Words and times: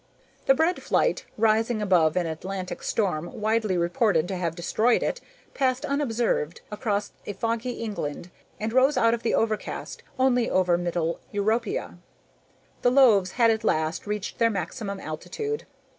The 0.47 0.55
bread 0.55 0.81
flight, 0.81 1.25
rising 1.37 1.79
above 1.79 2.15
an 2.17 2.25
Atlantic 2.25 2.81
storm 2.81 3.39
widely 3.39 3.77
reported 3.77 4.27
to 4.29 4.35
have 4.35 4.55
destroyed 4.55 5.03
it, 5.03 5.21
passed 5.53 5.85
unobserved 5.85 6.61
across 6.71 7.11
a 7.27 7.33
foggy 7.33 7.73
England 7.73 8.31
and 8.59 8.73
rose 8.73 8.97
out 8.97 9.13
of 9.13 9.21
the 9.21 9.35
overcast 9.35 10.01
only 10.17 10.49
over 10.49 10.75
Mittel 10.75 11.19
europa. 11.31 11.99
The 12.81 12.89
loaves 12.89 13.33
had 13.33 13.51
at 13.51 13.63
last 13.63 14.07
reached 14.07 14.39
their 14.39 14.49
maximum 14.49 14.99
altitude. 14.99 15.67